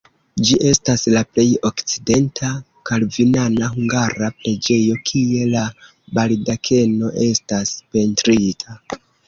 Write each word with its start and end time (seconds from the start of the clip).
Ĝi 0.47 0.55
estas 0.67 1.01
la 1.15 1.21
plej 1.35 1.43
okcidenta 1.69 2.49
kalvinana 2.91 3.69
hungara 3.75 4.31
preĝejo, 4.41 4.97
kie 5.13 5.45
la 5.53 5.69
baldakeno 6.19 7.15
estas 7.31 7.79
pentrita. 7.95 8.81